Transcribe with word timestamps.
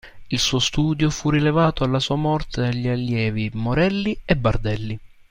Il 0.29 0.39
suo 0.39 0.57
studio 0.57 1.11
fu 1.11 1.29
rilevato 1.29 1.83
alla 1.83 1.99
sua 1.99 2.15
morte 2.15 2.61
dagli 2.61 2.87
allievi 2.87 3.51
Morelli 3.53 4.17
e 4.25 4.35
Bardelli. 4.35 4.99